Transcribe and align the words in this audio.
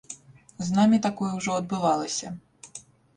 З 0.69 0.77
намі 0.77 0.99
такое 1.07 1.29
ўжо 1.39 1.57
адбывалася. 1.59 2.27